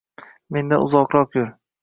[0.57, 1.55] Mendan uzoqroq yur.